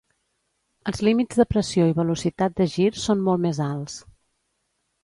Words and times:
Els 0.91 1.01
límits 1.07 1.41
de 1.41 1.45
pressió 1.53 1.85
i 1.91 1.95
velocitat 2.01 2.57
de 2.63 2.69
gir 2.79 2.89
són 3.07 3.23
molt 3.31 3.47
més 3.47 3.63
alts. 3.71 4.05